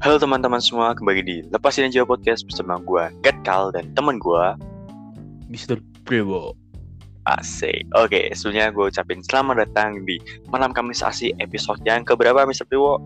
[0.00, 4.46] Halo teman-teman semua, kembali di Lepasin Aja Podcast bersama gue, Gatkal, dan temen gue,
[5.52, 5.76] Mr.
[6.08, 6.56] Brewo.
[7.28, 7.84] Asik.
[7.92, 10.16] Oke, sebelumnya gue ucapin selamat datang di
[10.48, 12.64] Malam Kamis Asik episode yang keberapa, Mr.
[12.64, 12.96] Priwo?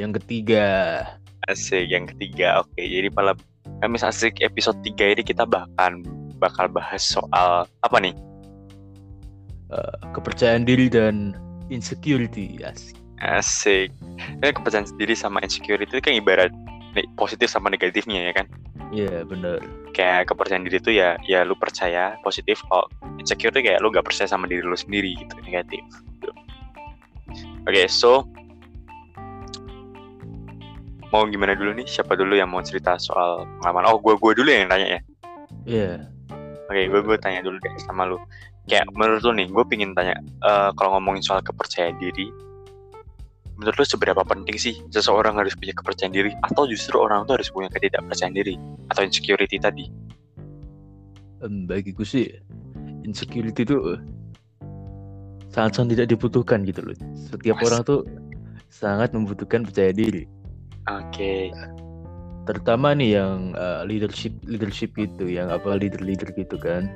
[0.00, 0.64] Yang ketiga,
[1.44, 2.64] Asik, yang ketiga.
[2.64, 3.36] Oke, jadi malam
[3.84, 6.00] Kamis Asik episode 3 ini kita bahkan
[6.40, 8.16] bakal bahas soal apa nih?
[9.76, 11.36] eh, kepercayaan diri dan
[11.68, 12.64] insecurity.
[12.64, 13.05] Asik.
[13.20, 13.92] Asik.
[14.44, 16.52] Kan kepercayaan sendiri sama insecurity itu kan ibarat
[17.16, 18.46] positif sama negatifnya ya kan?
[18.92, 19.60] Iya, bener.
[19.92, 22.86] Kayak kepercayaan diri itu ya ya lu percaya positif kalau
[23.20, 25.82] insecure itu kayak lu gak percaya sama diri lu sendiri gitu negatif.
[26.20, 26.30] gitu.
[27.66, 28.24] Oke, so
[31.10, 31.86] mau gimana dulu nih?
[31.88, 33.90] Siapa dulu yang mau cerita soal pengalaman?
[33.90, 35.00] Oh, gue gue dulu yang tanya ya.
[35.66, 35.90] Iya.
[36.66, 38.18] Oke, gue gue tanya dulu deh sama lu.
[38.66, 42.26] Kayak menurut lu nih, gue pingin tanya eh, kalau ngomongin soal kepercayaan diri,
[43.56, 47.48] menurut lu seberapa penting sih seseorang harus punya kepercayaan diri atau justru orang tuh harus
[47.48, 48.54] punya ketidakpercayaan diri
[48.92, 49.84] atau insecurity tadi?
[51.40, 52.28] Em, bagiku sih
[53.04, 53.96] insecurity itu
[55.52, 56.96] sangat-sangat tidak dibutuhkan gitu loh.
[57.16, 58.00] Setiap Mas- orang tuh
[58.68, 60.28] sangat membutuhkan percaya diri.
[60.86, 61.50] Oke,
[62.46, 66.86] Terutama nih yang eh, leadership leadership gitu, yang apa leader-leader gitu kan.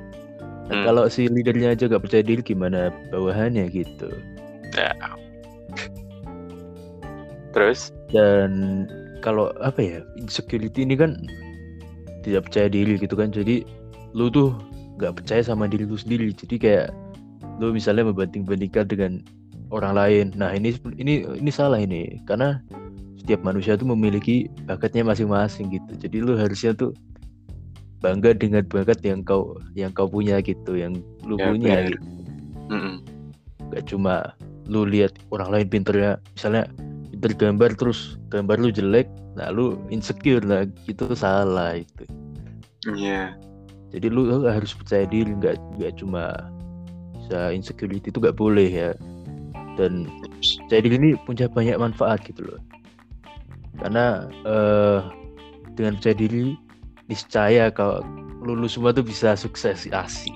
[0.71, 0.85] Nah, Hmm.
[0.87, 4.07] kalau si leadernya aja gak percaya diri gimana bawahannya gitu.
[7.53, 7.91] Terus?
[8.11, 8.85] dan
[9.23, 11.15] kalau apa ya insecurity ini kan
[12.25, 13.29] tidak percaya diri gitu kan.
[13.33, 13.65] Jadi
[14.13, 14.53] lu tuh
[14.99, 16.33] nggak percaya sama diri lu sendiri.
[16.33, 16.87] Jadi kayak
[17.61, 19.11] lu misalnya membanding-bandingkan dengan
[19.73, 20.25] orang lain.
[20.37, 22.21] Nah ini ini ini salah ini.
[22.25, 22.61] Karena
[23.21, 25.91] setiap manusia tuh memiliki bakatnya masing-masing gitu.
[25.97, 26.93] Jadi lu harusnya tuh
[28.01, 32.01] bangga dengan bakat yang kau yang kau punya gitu yang lu Ya, punya gitu.
[32.71, 32.95] Mm-mm.
[33.71, 34.33] gak cuma
[34.65, 36.17] lu lihat orang lain pinternya.
[36.33, 36.65] Misalnya
[37.21, 39.05] pinter gambar terus gambar lu jelek
[39.37, 42.09] nah lu insecure nah gitu salah itu.
[42.97, 43.37] Iya,
[43.93, 46.49] jadi lu, harus percaya diri nggak nggak cuma
[47.13, 48.97] bisa insecurity itu nggak boleh ya.
[49.77, 50.09] Dan
[50.65, 52.57] percaya diri ini punya banyak manfaat gitu loh.
[53.77, 54.99] Karena eh,
[55.77, 56.57] dengan percaya diri
[57.05, 58.01] niscaya kalau
[58.41, 60.33] lu, lu semua tuh bisa sukses asik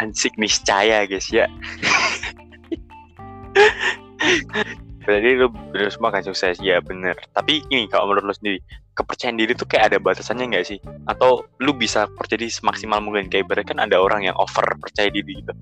[0.00, 1.44] ansik niscaya guys ya.
[5.04, 7.16] Berarti lu bener semua kan sukses, ya bener.
[7.36, 8.58] Tapi ini kalau menurut lu sendiri,
[8.96, 10.78] kepercayaan diri tuh kayak ada batasannya nggak sih?
[11.06, 13.28] Atau lu bisa percaya diri semaksimal mungkin?
[13.28, 15.52] Kayak ibarat kan ada orang yang over percaya diri gitu.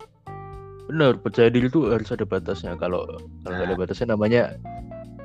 [0.86, 2.78] Bener, percaya diri itu harus ada batasnya.
[2.78, 3.04] Kalau
[3.42, 4.54] kalau nggak ada batasnya namanya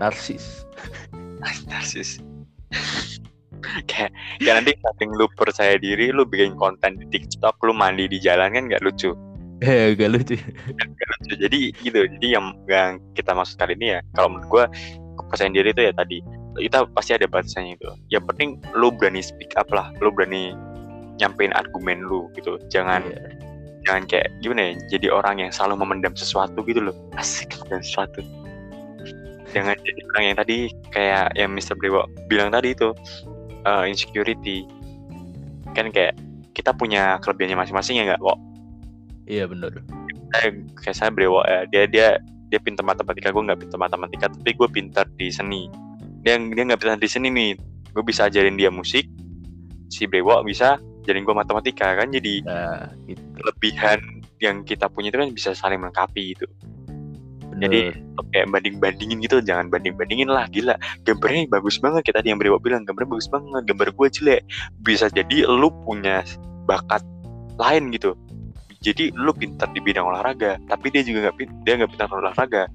[0.02, 0.66] narsis.
[1.72, 2.18] narsis
[3.88, 4.12] kayak
[4.42, 8.54] kayak nanti saking lu percaya diri lu bikin konten di TikTok lu mandi di jalan
[8.54, 9.14] kan nggak lucu
[9.66, 10.38] Eh, gak lucu.
[10.38, 11.34] nggak lucu.
[11.42, 12.06] Jadi gitu.
[12.06, 14.66] Jadi yang yang kita maksud kali ini ya kalau menurut gua
[15.18, 16.22] kepercayaan diri itu ya tadi
[16.62, 19.90] kita pasti ada batasannya itu yang penting lu berani speak up lah.
[19.98, 20.54] Lu berani
[21.18, 22.62] nyampein argumen lu gitu.
[22.70, 23.34] Jangan Iya.
[23.88, 26.96] jangan kayak gimana ya jadi orang yang selalu memendam sesuatu gitu loh.
[27.18, 28.22] Asik dan sesuatu.
[29.58, 30.58] Jangan jadi orang yang tadi
[30.94, 31.74] kayak yang Mr.
[31.74, 32.94] Brewo bilang tadi itu
[33.66, 34.70] eh, insecurity.
[35.74, 36.14] Kan kayak
[36.54, 38.38] kita punya kelebihannya masing-masing ya nggak kok
[39.28, 39.84] Iya bener.
[40.40, 42.08] Eh, kayak saya Brewo ya dia dia
[42.48, 45.68] dia pintar matematika gue nggak pintar matematika tapi gue pintar di seni
[46.24, 47.52] dia dia nggak pintar di seni nih
[47.92, 49.04] gue bisa ajarin dia musik
[49.92, 54.00] si Brewo bisa ajarin gue matematika kan jadi Nah, itu kelebihan
[54.44, 56.46] yang kita punya itu kan bisa saling melengkapi gitu.
[57.58, 57.62] bener.
[57.66, 57.80] Jadi
[58.34, 60.78] kayak banding-bandingin gitu, jangan banding-bandingin lah, gila.
[61.02, 64.42] Gambarnya bagus banget, kita tadi yang Brewo bilang, gambarnya bagus banget, gambar gue jelek.
[64.86, 66.22] Bisa jadi lu punya
[66.70, 67.02] bakat
[67.58, 68.14] lain gitu.
[68.88, 71.36] Jadi lu pintar di bidang olahraga, tapi dia juga nggak
[71.68, 72.72] dia nggak pintar olahraga.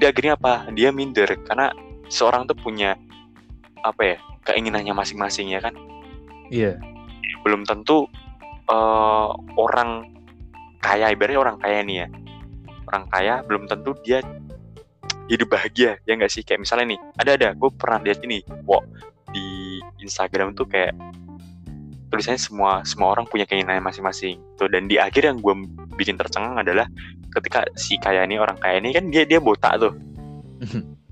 [0.00, 0.72] Dia akhirnya apa?
[0.72, 1.68] Dia minder karena
[2.08, 2.96] seorang tuh punya
[3.84, 4.16] apa ya
[4.48, 5.76] keinginannya masing-masing ya kan
[6.52, 6.76] Iya,
[7.44, 8.08] belum tentu
[8.68, 10.08] eh, orang
[10.80, 12.06] kaya ibaratnya orang kaya nih ya
[12.88, 14.20] orang kaya belum tentu dia
[15.32, 18.84] hidup bahagia ya nggak sih kayak misalnya nih ada ada gue pernah lihat ini wow
[19.32, 20.92] di Instagram tuh kayak
[22.14, 25.54] tulisannya semua semua orang punya keinginannya masing-masing tuh dan di akhir yang gue
[25.98, 26.86] bikin tercengang adalah
[27.34, 29.92] ketika si kaya ini orang kaya ini kan dia dia botak tuh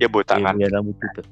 [0.00, 1.22] dia botak iya kan punya rambut itu.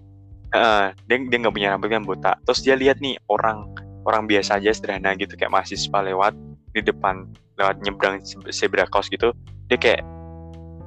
[0.54, 2.36] Heeh, dia dia nggak punya rambut kan botak.
[2.48, 3.68] Terus dia lihat nih orang
[4.04, 6.32] orang biasa aja sederhana gitu kayak mahasiswa lewat
[6.72, 7.28] di depan
[7.60, 8.20] lewat nyebrang
[8.50, 9.34] zebra cross gitu.
[9.68, 10.02] Dia kayak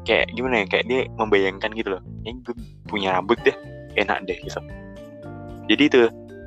[0.07, 2.01] kayak gimana ya kayak dia membayangkan gitu loh.
[2.25, 2.55] Ini gue
[2.87, 3.55] punya rambut deh,
[3.99, 4.61] enak deh gitu.
[5.67, 6.01] Jadi itu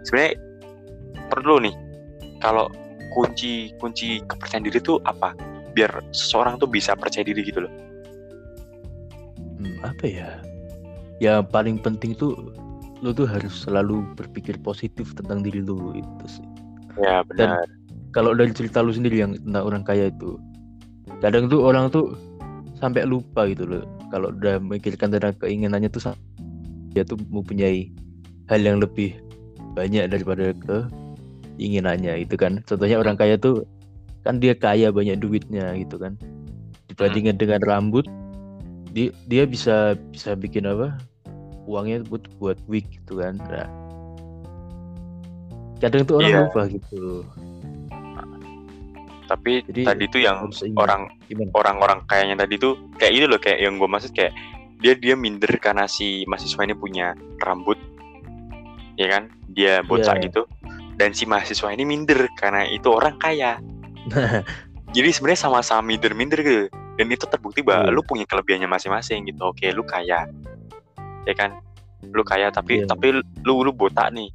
[0.09, 0.35] sebenarnya
[1.31, 1.75] perlu nih
[2.43, 2.67] kalau
[3.15, 5.33] kunci kunci kepercayaan diri itu apa?
[5.73, 7.73] Biar seseorang tuh bisa percaya diri gitu loh.
[9.63, 10.31] Hmm, apa ya?
[11.23, 12.35] Yang paling penting tuh
[13.01, 16.47] lu tuh harus selalu berpikir positif tentang diri lu itu sih
[17.01, 17.65] ya benar
[18.13, 20.37] kalau dari cerita lu sendiri yang tentang orang kaya itu
[21.25, 22.13] kadang tuh orang tuh
[22.77, 26.13] sampai lupa gitu loh kalau udah memikirkan tentang keinginannya tuh
[26.93, 27.89] dia tuh mempunyai
[28.53, 29.17] hal yang lebih
[29.73, 30.53] banyak daripada
[31.61, 32.65] keinginannya itu kan.
[32.65, 33.69] Contohnya orang kaya tuh
[34.25, 36.17] kan dia kaya banyak duitnya gitu kan.
[36.89, 38.09] Dibandingkan dengan rambut
[38.97, 40.97] dia dia bisa bisa bikin apa?
[41.69, 43.69] Uangnya buat buat wig gitu kan nah,
[45.81, 46.41] kadang tuh orang Iya.
[46.49, 47.05] lupa gitu.
[49.31, 51.07] Tapi Jadi, tadi tuh yang orang
[51.55, 54.35] orang-orang kayaknya tadi tuh kayak ini loh kayak yang gue maksud kayak
[54.83, 57.79] dia dia minder karena si mahasiswa ini punya rambut
[58.99, 59.31] ya kan?
[59.55, 60.27] Dia bocah Iya.
[60.27, 60.43] gitu
[61.01, 63.57] dan si mahasiswa ini minder karena itu orang kaya.
[64.95, 66.69] Jadi sebenarnya sama-sama minder-minder gitu.
[67.01, 67.95] Dan itu terbukti bahwa Iya.
[67.97, 69.49] lu punya kelebihannya masing-masing gitu.
[69.49, 70.29] Oke lu kaya.
[71.25, 71.57] Ya kan?
[72.05, 72.91] Lu kaya tapi Iya.
[72.93, 74.29] tapi lu lu botak nih.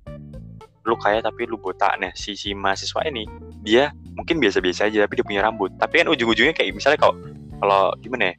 [0.89, 2.01] Lu kaya tapi lu botak.
[2.01, 3.29] Nah si si mahasiswa ini
[3.61, 5.69] dia mungkin biasa-biasa aja tapi dia punya rambut.
[5.77, 7.13] Tapi kan ujung-ujungnya kayak misalnya kalau
[7.61, 8.35] kalau gimana ya?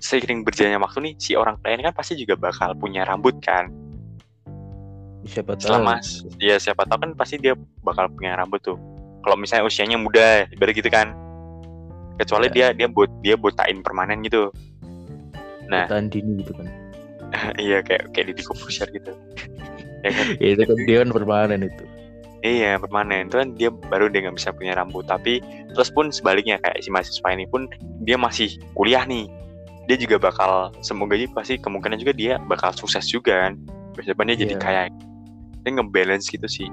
[0.00, 3.68] Seiring berjalannya waktu nih si orang kaya ini kan pasti juga bakal punya rambut kan
[5.28, 6.00] siapa tahu selama
[6.40, 7.52] ya siapa tahu kan pasti dia
[7.84, 8.78] bakal punya rambut tuh.
[9.20, 11.12] Kalau misalnya usianya muda ibarat gitu kan.
[12.16, 14.52] Kecuali dia dia buat dia botain permanen gitu.
[15.68, 15.88] Nah.
[15.88, 16.68] Tahan dini gitu kan.
[17.62, 19.12] Iya kayak kayak di Corbusier gitu.
[20.00, 20.26] Ya kan?
[20.40, 21.84] Ya, itu kan dia kan permanen itu.
[22.40, 23.28] Iya permanen.
[23.28, 25.04] Itu kan dia baru dia nggak bisa punya rambut.
[25.04, 25.44] Tapi
[25.76, 27.68] terus pun sebaliknya kayak si mahasiswa ini pun
[28.00, 29.28] dia masih kuliah nih.
[29.84, 33.60] Dia juga bakal semoga aja pasti kemungkinan juga dia bakal sukses juga kan.
[34.00, 34.88] Depannya jadi Iya.
[35.60, 36.68] Dia ngebalance gitu sih.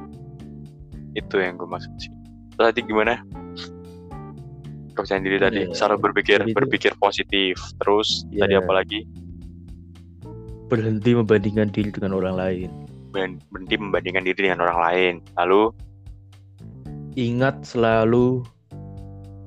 [1.14, 2.12] Itu yang gue maksud sih.
[2.56, 3.20] Terus tadi gimana?
[4.94, 5.74] Kepercayaan diri tadi Iya.
[5.78, 7.56] selalu berpikir Tadi itu- berpikir positif.
[7.78, 8.62] Terus tadi Iya.
[8.66, 9.00] apa lagi?
[10.68, 12.70] Berhenti membandingkan diri dengan orang lain.
[13.14, 15.14] Berhenti membandingkan diri dengan orang lain.
[15.38, 15.64] Lalu?
[17.18, 18.42] Ingat selalu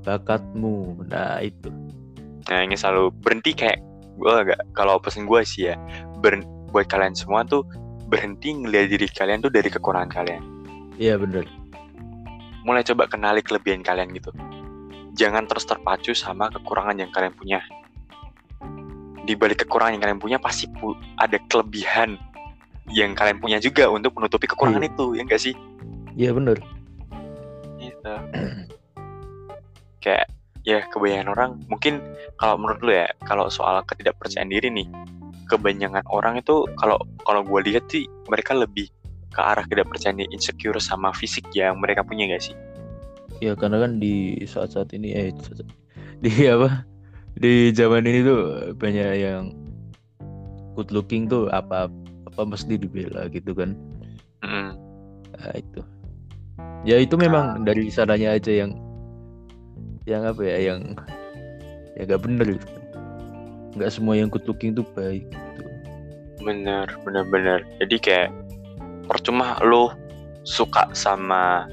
[0.02, 1.06] bakatmu.
[1.06, 1.70] Nah itu.
[2.48, 3.78] Nah ini selalu berhenti kayak
[4.16, 5.76] gue agak kalau pesan gue sih ya
[6.20, 6.40] ber,
[6.72, 7.62] buat kalian semua tuh
[8.10, 10.42] berhenti ngelihat diri kalian tuh dari kekurangan kalian.
[10.98, 11.46] iya bener
[12.60, 14.28] Mulai coba kenali kelebihan kalian gitu.
[15.16, 17.64] Jangan terus terpacu sama kekurangan yang kalian punya.
[19.24, 22.20] Di balik kekurangan yang kalian punya pasti pu- ada kelebihan
[22.92, 25.54] yang kalian punya juga untuk menutupi kekurangan itu, ya enggak sih?
[26.18, 26.58] iya bener
[27.80, 28.12] Gitu.
[30.04, 30.26] Kayak
[30.66, 32.04] ya kebanyakan orang mungkin
[32.36, 34.84] kalau menurut lu ya kalau soal ketidakpercayaan diri nih
[35.50, 38.86] kebanyakan orang itu kalau kalau gue lihat sih mereka lebih
[39.30, 42.56] ke arah ketidakpercayaan diri, insecure sama fisik yang mereka punya gak sih?
[43.40, 45.64] ya karena kan di saat-saat ini eh saat-
[46.24, 46.84] di apa
[47.40, 48.40] di zaman ini tuh
[48.76, 49.54] banyak yang
[50.76, 51.88] good looking tuh apa
[52.30, 53.74] apa mesti dibela gitu kan
[54.40, 54.72] Mm,
[55.36, 55.80] Nah, itu.
[56.84, 58.72] Ya itu memang dari sananya aja yang
[60.08, 60.96] yang apa ya yang
[61.96, 62.79] ya gak bener gitu.
[63.76, 65.62] Nggak semua yang good looking tuh baik gitu.
[66.40, 67.58] bener bener bener.
[67.78, 68.28] Jadi kayak
[69.06, 69.92] percuma lo
[70.42, 71.68] suka sama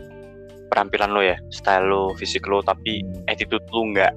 [0.67, 2.99] penampilan lo ya, style lo, fisik lo, tapi
[3.31, 4.13] attitude lo nggak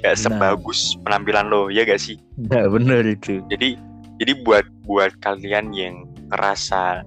[0.00, 0.20] nggak Nah.
[0.20, 2.16] sebagus penampilan lo, ya gak sih?
[2.40, 3.44] Nggak bener itu.
[3.52, 3.76] jadi
[4.20, 7.04] jadi buat buat kalian yang ngerasa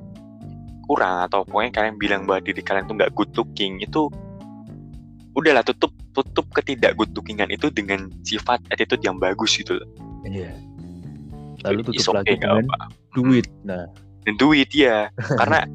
[0.90, 4.12] kurang atau pokoknya kalian bilang bahwa diri kalian tuh nggak good looking itu
[5.34, 9.90] udahlah tutup tutup ketidak good lookingan itu dengan sifat attitude yang bagus gitu loh.
[10.26, 10.54] Iya.
[11.66, 12.86] Lalu It's tutup lagi okay, nggak dengan apa.
[13.14, 13.48] duit.
[13.66, 13.86] Nah,
[14.24, 15.68] dan duit ya karena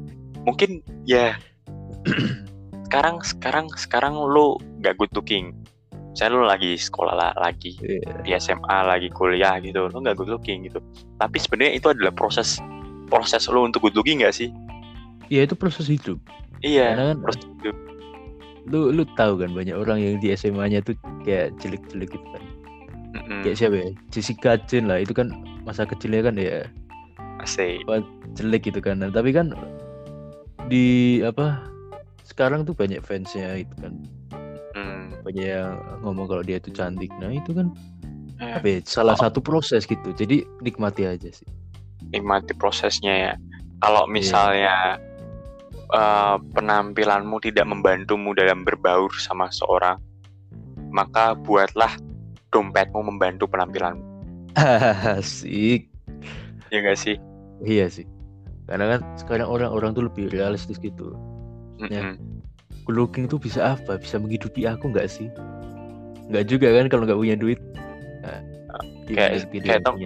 [0.43, 1.37] mungkin ya
[2.89, 5.53] sekarang sekarang sekarang lo nggak good looking
[6.17, 8.01] saya lo lagi sekolah lah lagi iya.
[8.25, 10.81] di SMA lagi kuliah gitu lo nggak good looking gitu
[11.21, 12.57] tapi sebenarnya itu adalah proses
[13.07, 14.49] proses lo untuk good looking nggak sih
[15.29, 16.17] ya itu proses hidup.
[16.65, 17.75] iya Karena kan proses hidup
[18.69, 22.43] lu lu tahu kan banyak orang yang di SMA-nya tuh kayak jelek-jelek gitu kan.
[23.09, 23.41] Mm-mm.
[23.41, 23.89] Kayak siapa ya?
[24.09, 26.69] Jessica Jane lah itu kan masa kecilnya kan ya
[27.39, 27.81] Asik.
[28.31, 29.49] jelek gitu kan Nah, tapi kan
[30.67, 30.85] di
[31.19, 31.65] apa
[32.21, 33.93] sekarang tuh banyak fansnya itu kan
[34.69, 35.09] Hmm.
[35.25, 37.73] banyak yang ngomong kalau dia itu cantik nah itu kan
[38.37, 39.19] Eh, apa ya, salah Oh.
[39.19, 41.43] satu proses gitu jadi nikmati aja sih
[42.07, 43.33] nikmati prosesnya ya
[43.79, 44.13] kalau Iya.
[44.13, 44.75] misalnya
[45.89, 49.97] eh, penampilanmu tidak membantumu dalam berbaur sama seorang
[50.89, 51.93] maka buatlah
[52.49, 54.01] dompetmu membantu penampilanmu.
[55.21, 55.85] Asik.
[56.73, 57.15] Ya gak sih?
[57.61, 58.05] Iya sih.
[58.65, 61.13] Karena kan sekarang orang-orang tuh lebih realistis gitu.
[61.89, 62.09] Ya.
[62.09, 62.17] Mm-mm.
[62.85, 64.01] good looking tuh bisa apa?
[64.01, 65.29] Bisa menghidupi aku nggak sih?
[66.29, 67.61] Nggak juga kan kalau nggak punya duit?
[68.25, 68.41] Nah,
[69.09, 69.97] Kayak- kayak tau-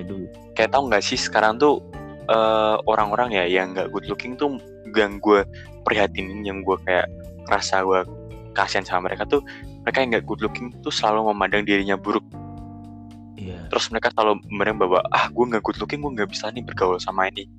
[0.56, 1.80] kayak tau nggak sih sekarang tuh
[2.24, 4.56] eh, orang-orang ya yang nggak good looking tuh
[5.00, 5.42] yang gue
[5.84, 7.08] prihatinin yang gue kayak
[7.50, 8.02] rasa gue
[8.54, 9.42] kasihan sama mereka tuh
[9.84, 12.24] mereka yang nggak good looking tuh selalu memandang dirinya buruk.
[13.34, 13.68] Iya.
[13.68, 16.96] terus mereka selalu memandang bahwa ah gue nggak good looking gue nggak bisa nih bergaul
[17.02, 17.50] sama ini.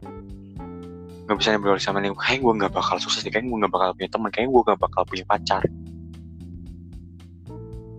[1.29, 2.15] Nggak bisa nih bergaul sama ini.
[2.17, 4.81] Kayak gue nggak bakal sukses nih kayak gue nggak bakal punya teman kayak gue nggak
[4.81, 5.63] bakal punya pacar.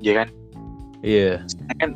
[0.02, 0.28] Ya kan?
[1.06, 1.46] Iya.
[1.46, 1.92] Sebenarnya kan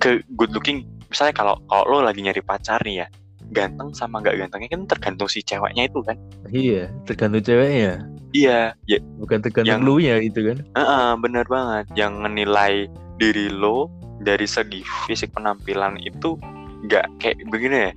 [0.00, 3.06] ke good looking misalnya kalau kalau lo lagi nyari pacar nih ya
[3.50, 6.16] ganteng sama nggak gantengnya kan tergantung si ceweknya itu kan
[6.48, 8.06] Iya, tergantung ceweknya.
[8.30, 10.58] iya ya Bukan tergantung Yang- lu nya itu kan.
[10.72, 11.84] Heeh, bener banget.
[11.94, 12.74] Yang menilai
[13.18, 16.38] diri lo dari segi fisik penampilan itu
[16.86, 17.92] nggak kayak begini ya.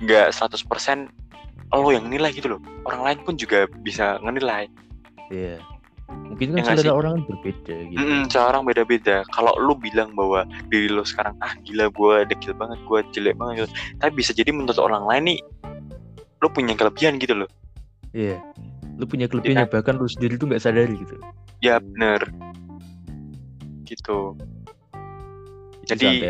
[0.00, 1.10] Nggak 100%
[1.70, 2.60] lo yang nilai gitu loh.
[2.82, 4.66] Orang lain pun juga bisa ngenilai.
[5.28, 5.58] Iya.
[6.30, 7.98] Mungkin Ya kan nggak selera orang kan berbeda gitu.
[8.00, 9.16] Mm-mm, seorang beda-beda.
[9.34, 13.54] Kalau lo bilang bahwa diri lo sekarang ah gila gue dekil banget, gue jelek banget
[13.66, 13.68] gitu.
[13.98, 15.40] Tapi bisa jadi menurut orang lain nih
[16.40, 17.50] lo punya kelebihan gitu loh.
[18.16, 18.40] Iya.
[18.96, 21.14] Lu punya kelebihan yang bahkan lu sendiri tuh nggak sadari gitu.
[21.60, 22.24] Ya bener.
[23.84, 24.38] Gitu.
[25.84, 26.22] Jadi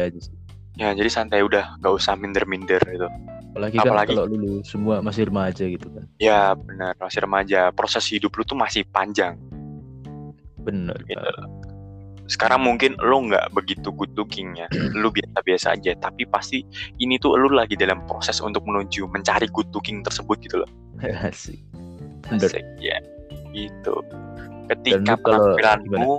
[0.80, 3.06] ya jadi santai udah nggak usah minder-minder gitu.
[3.50, 6.06] Apalagi, kan apalagi- kalau lu semua masih remaja gitu kan.
[6.22, 7.74] Ya benar, masih remaja.
[7.74, 9.34] Proses hidup lu tuh masih panjang.
[10.64, 10.96] Bener.
[11.08, 11.30] Gitu.
[12.30, 15.92] Sekarang mungkin lo nggak begitu good lookingnya, lu biasa-biasa aja.
[15.98, 16.62] Tapi pasti
[17.02, 20.70] ini tuh lu lagi dalam proses untuk menuju mencari good looking tersebut gitu loh.
[21.26, 21.58] Asik.
[22.30, 22.46] Bener.
[22.46, 22.98] Asik, ya,
[23.50, 23.98] gitu.
[24.70, 26.12] Ketika kalau- penampilanmu,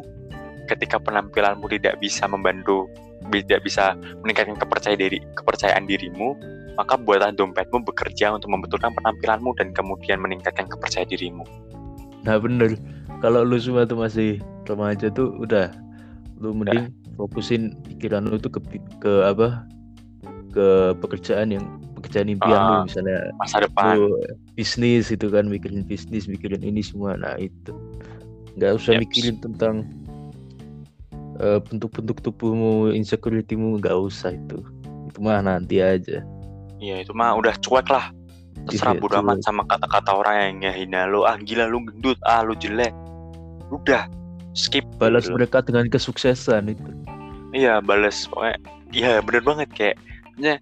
[0.68, 2.92] ketika penampilanmu tidak bisa membantu,
[3.32, 3.96] tidak bisa
[4.26, 6.36] meningkatkan kepercayaan diri, kepercayaan dirimu,
[6.76, 11.44] maka buatlah dompetmu bekerja untuk membetulkan penampilanmu dan kemudian meningkatkan kepercayaan dirimu.
[12.24, 12.78] Nah bener.
[13.22, 15.70] Kalau lu semua tuh masih remaja tuh udah
[16.42, 18.60] lu mending fokusin pikiran lu tuh ke
[18.98, 19.66] ke apa?
[20.50, 23.94] Ke pekerjaan yang pekerjaan impian lu Ah, misalnya Masa depan.
[23.96, 24.18] lu
[24.54, 27.72] bisnis itu kan mikirin bisnis mikirin ini semua nah itu
[28.58, 29.02] nggak usah Yaps.
[29.06, 29.86] mikirin tentang
[31.38, 34.60] eh, bentuk-bentuk tubuhmu insecuritymu nggak usah itu
[35.08, 36.26] itu mah nanti aja
[36.82, 38.10] Iya itu mah udah cuek lah.
[38.62, 41.26] Terserah Iya, bodo amat sama kata-kata orang yang ngehina lu.
[41.26, 42.94] Ah gila lu gendut, ah lu jelek.
[43.72, 44.06] Udah
[44.54, 44.84] skip.
[45.00, 45.34] balas gitu.
[45.40, 46.84] mereka dengan kesuksesan itu
[47.52, 48.58] Iya balas pokoknya.
[48.92, 49.96] Iya bener banget kayak
[50.36, 50.60] nya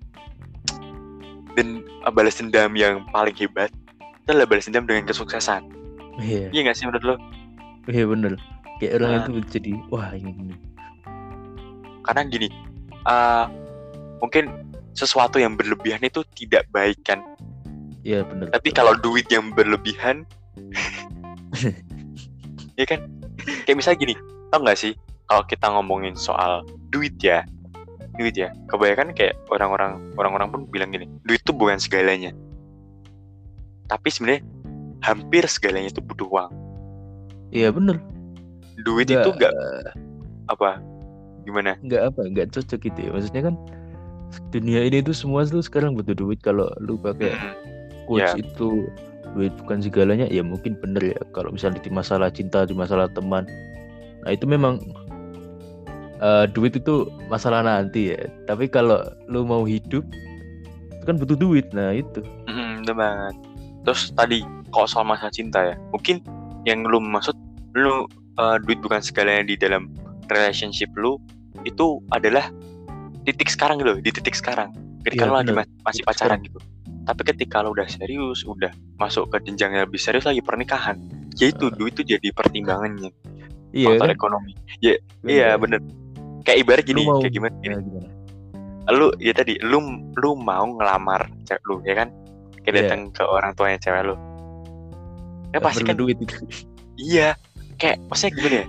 [1.53, 3.73] dan ah, balas dendam yang paling hebat
[4.25, 5.65] adalah balas dendam dengan kesuksesan.
[6.21, 7.15] iya Iya gak sih menurut lo?
[7.89, 8.37] iya bener
[8.77, 9.21] kayak orang Ah.
[9.25, 10.55] itu jadi wah ini, ini.
[12.05, 12.47] Karena gini,
[13.05, 13.49] ah
[14.17, 14.49] mungkin
[14.93, 17.21] sesuatu yang berlebihan itu tidak baik kan.
[18.09, 20.25] Iya bener Tapi kalau duit yang berlebihan,
[22.79, 23.05] ya kan?
[23.65, 24.13] Kayak misalnya gini,
[24.49, 24.93] tau nggak sih?
[25.29, 27.45] Kalau kita ngomongin soal duit ya,
[28.17, 28.49] duit ya.
[28.65, 32.33] Kebanyakan kayak orang-orang orang-orang pun bilang gini, duit itu bukan segalanya.
[33.85, 34.41] Tapi sebenarnya
[34.99, 36.51] hampir segalanya itu butuh uang.
[37.49, 38.01] iya bener
[38.83, 39.53] Duit Nggak, itu nggak
[40.47, 40.79] apa?
[41.41, 41.73] Gimana?
[41.81, 43.55] nggak apa nggak cocok gitu ya maksudnya kan
[44.53, 47.53] dunia ini tuh semua tuh sekarang butuh duit kalau lu pakai Mm,
[48.09, 48.41] quotes Ya.
[48.41, 48.89] itu
[49.37, 53.45] duit bukan segalanya ya mungkin bener ya kalau misalnya di masalah cinta di masalah teman
[54.25, 54.81] nah itu memang
[56.17, 60.01] eh, duit itu masalah nanti ya tapi kalau lu mau hidup
[60.89, 63.35] itu kan butuh duit nah itu mm, bener banget.
[63.87, 66.19] Terus tadi kalau soal masalah cinta ya, mungkin
[66.67, 67.33] yang lu maksud
[67.77, 68.05] lu
[68.37, 69.93] eh, duit bukan segalanya di dalam
[70.29, 71.17] relationship lu
[71.63, 72.51] itu adalah
[73.23, 74.73] titik sekarang gitu, di titik sekarang.
[75.07, 75.51] Ketika Iya, lu lagi
[75.85, 76.59] masih pacaran gitu.
[77.09, 81.01] Tapi ketika lu udah serius, udah masuk ke jenjang yang lebih serius lagi pernikahan,
[81.33, 81.73] ya itu Ah.
[81.73, 83.09] duit itu jadi pertimbangannya
[83.73, 84.53] iya faktor kan ekonomi.
[84.77, 84.93] Ya,
[85.25, 85.81] iya bener.
[86.45, 87.53] Kayak ibarat gini, mau- kayak gimana?
[87.59, 87.73] Gini.
[87.73, 88.09] Nah, gimana
[88.89, 89.77] lu ya tadi lu
[90.17, 92.09] lu mau ngelamar cewek lu ya kan
[92.59, 92.81] kayak Iya.
[92.85, 94.15] datang ke orang tuanya cewek lu
[95.49, 96.33] ya pasti kan duit itu
[96.97, 97.37] iya
[97.77, 98.67] kayak maksudnya gimana ya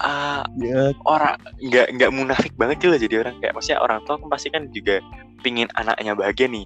[0.00, 4.28] Ah, ya orang nggak nggak munafik banget loh jadi orang kayak maksudnya orang tua kan
[4.28, 4.96] pasti kan juga
[5.40, 6.64] pingin anaknya bahagia nih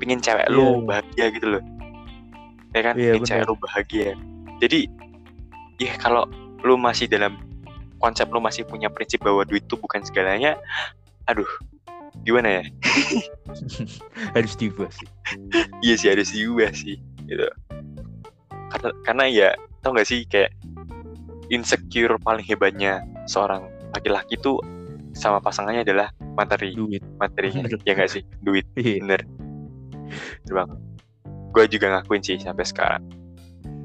[0.00, 0.86] pingin cewek lu Iya.
[0.88, 1.62] bahagia gitu loh.
[2.72, 2.94] Ya kan?
[2.96, 4.08] Iya, pingin cewek lu bahagia.
[4.58, 4.80] Jadi
[5.78, 6.24] ya kalau
[6.60, 7.36] lu masih dalam
[8.00, 10.56] konsep lu masih punya prinsip bahwa duit itu bukan segalanya
[11.28, 11.48] aduh
[12.24, 12.64] gimana ya?
[14.36, 15.08] Harus dibahas sih.
[15.80, 17.44] Iya sih harus diubah sih gitu.
[18.70, 19.48] Karena karena ya
[19.80, 20.52] tau gak sih kayak
[21.48, 24.60] insecure paling hebatnya seorang laki-laki tuh
[25.16, 26.76] sama pasangannya adalah materi.
[26.76, 27.02] Duit.
[27.18, 27.80] Materinya Bener.
[27.88, 28.22] ya gak sih?
[28.40, 29.00] Duit iya.
[29.02, 29.22] bener
[30.44, 30.78] Bener banget
[31.50, 33.02] gue juga ngakuin sih sampai sekarang.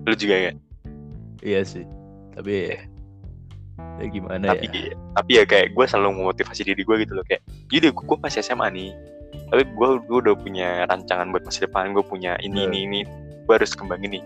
[0.06, 0.56] Lu juga kan
[1.42, 1.86] iya sih.
[2.38, 2.80] Tapi ya,
[4.02, 4.94] ya gimana tapi ya?
[5.18, 7.42] tapi ya kayak gue selalu memotivasi diri gue gitu loh kayak
[7.74, 8.92] jadi gue masih SMA nih.
[9.50, 12.70] Tapi gue gue udah punya rancangan buat masa depan gue punya ini Iya.
[12.70, 13.00] ini ini
[13.46, 14.24] gue harus kembangin nih.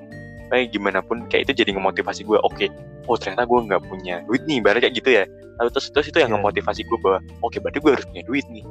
[0.50, 2.66] Kayak gimana pun kayak itu jadi ngemotivasi gue oke
[3.10, 5.24] oh ternyata gue nggak punya duit nih barang kayak gitu ya.
[5.60, 6.40] Lalu terus terus itu yang Iya.
[6.44, 8.64] ngemotivasi gue bahwa oke berarti gue harus punya duit nih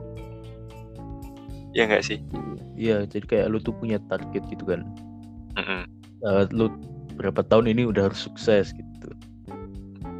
[1.78, 2.18] ya nggak sih
[2.75, 4.87] Iya, jadi kayak lu tuh punya target gitu kan.
[5.54, 5.82] Mm-mm.
[6.23, 6.70] Eh, lu
[7.14, 9.11] berapa tahun ini udah harus sukses gitu.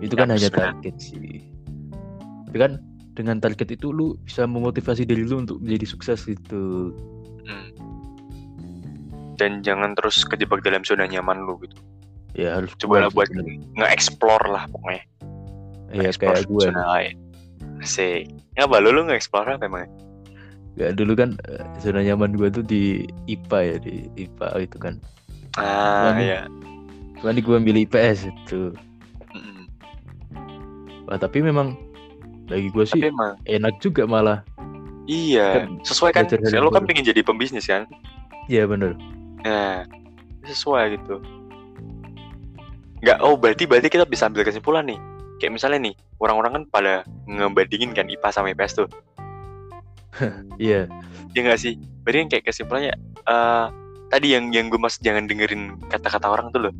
[0.00, 0.74] Itu kan Ya, hanya sebenarnya.
[0.74, 1.38] target sih.
[2.44, 2.72] Tapi kan
[3.14, 6.90] dengan target itu lu bisa memotivasi diri lu untuk menjadi sukses gitu.
[7.42, 7.70] Mm.
[9.34, 11.78] dan jangan terus kejebak dalam zona nyaman lu gitu
[12.34, 13.70] Ya harus coba lah buat sih sebenarnya.
[13.76, 15.02] nge-explore lah pokoknya
[15.94, 16.58] Iya kayak gue.
[16.60, 17.14] zona lain
[17.78, 19.86] Asik Ngapa lu lu nge-explore apa emang?
[20.76, 24.94] Ya dulu kan eh, zona nyaman gue tuh di IPA ya di IPA itu kan.
[25.56, 26.40] Ah Lalu- ya
[27.18, 28.70] Cuma gue ambil IPS itu.
[31.08, 31.72] Wah, tapi memang
[32.46, 34.44] bagi gue sih emang enak juga malah.
[35.08, 37.88] Iya Kan Sesuai kan Lu yang kan pengen jadi pembisnis kan
[38.46, 38.92] Iya bener.
[39.40, 39.88] Nah
[40.44, 41.25] Sesuai gitu
[43.00, 45.00] Nggak Oh berarti berarti kita bisa ambil kesimpulan nih
[45.40, 46.94] Kayak misalnya nih Orang-orang kan pada
[47.25, 48.88] ngebandingin kan IPA sama IPS tuh
[50.58, 50.90] Iya.
[51.37, 51.78] Ya nggak sih?
[52.02, 52.92] Berarti kan kayak kesimpulannya
[53.28, 53.66] eh
[54.08, 56.75] Tadi yang yang gue mas jangan dengerin kata-kata orang tuh loh.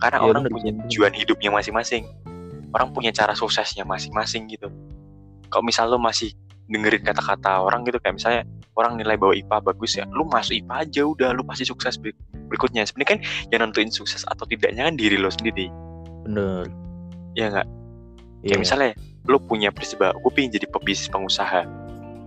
[0.00, 0.84] Karena Iya, orang bener, punya bener.
[0.88, 2.08] tujuan hidupnya masing-masing.
[2.72, 4.72] Orang punya cara suksesnya masing-masing gitu.
[5.52, 6.32] Kalau misal lo masih
[6.72, 8.42] dengerin kata-kata orang gitu Kayak misalnya
[8.78, 12.16] orang nilai bahwa IPA bagus ya Lu masuk IPA aja udah Lu pasti sukses ber-
[12.48, 12.86] berikutnya.
[12.88, 13.18] Sebenarnya kan
[13.52, 15.68] yang nentuin sukses atau tidaknya kan diri lo sendiri.
[16.24, 16.64] Bener.
[17.36, 17.68] Ya nggak?
[18.40, 18.56] Iya.
[18.56, 18.90] Kayak misalnya
[19.28, 21.68] lo punya prinsip gue pengen jadi pebisnis pengusaha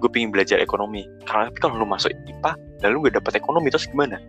[0.04, 1.08] gue pengen belajar ekonomi.
[1.24, 2.52] Karena tapi kalau lo masuk IPA
[2.84, 4.20] dan lo gak dapet ekonomi terus gimana?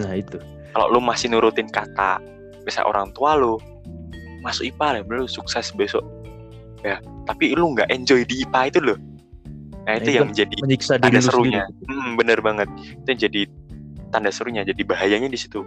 [0.00, 0.40] Nah itu.
[0.72, 2.16] kalau lo masih nurutin kata
[2.64, 3.60] misalnya orang tua lo
[4.40, 6.00] masuk IPA lah lo sukses besok.
[6.80, 6.96] Ya
[7.28, 8.98] tapi lo nggak enjoy di IPA itu loh.
[9.84, 10.54] Nah itu itu yang menjadi
[10.96, 11.62] tanda lu serunya.
[11.68, 11.92] sendiri.
[11.92, 12.68] hmm, bener banget.
[13.04, 13.40] Itu yang jadi
[14.08, 15.60] tanda serunya jadi bahayanya di situ.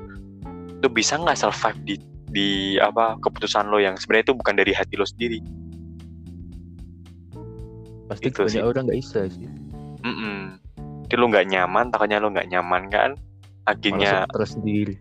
[0.81, 1.95] Lo bisa nggak survive di
[2.33, 2.49] di
[2.81, 5.39] apa keputusan lo yang sebenarnya itu bukan dari hati lo sendiri
[8.05, 8.61] Pasti Itu banyak sih.
[8.61, 9.47] orang nggak bisa sih.
[10.01, 10.61] Mm-mm.
[11.05, 13.11] Jadi lo nggak nyaman, takutnya lo nggak nyaman kan,
[13.63, 14.93] akhirnya stres sendiri.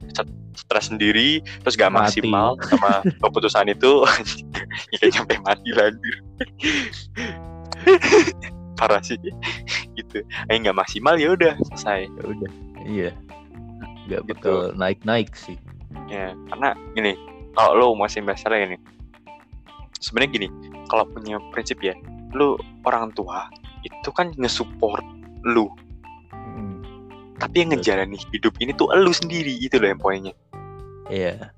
[0.54, 2.22] stres sendiri, terus gak Mati.
[2.22, 4.06] maksimal sama keputusan itu,
[4.92, 6.10] ya kayak sampai mati lagi.
[8.78, 9.18] Parah sih,
[9.94, 10.18] gitu.
[10.46, 12.06] Ayo nggak maksimal ya udah selesai.
[12.06, 12.50] Ya udah.
[12.84, 13.10] Iya.
[14.04, 14.30] Nggak Gitu.
[14.34, 15.56] bakal naik-naik sih.
[16.06, 17.14] Ya, karena gini,
[17.52, 18.76] kalau lo masih masalah ini,
[19.96, 20.48] sebenarnya gini,
[20.86, 21.94] kalau punya prinsip ya,
[22.34, 23.46] lo orang tua
[23.82, 25.02] itu kan nge-support
[25.44, 25.70] lu,
[26.34, 26.80] Hmm.
[27.36, 30.34] tapi yang ngejalani hidup ini tuh lu sendiri, itu loh yang poinnya.
[31.06, 31.52] Iya.